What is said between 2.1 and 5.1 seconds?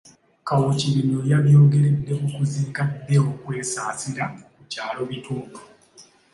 mu kuziika Deo Kwesasira ku kyalo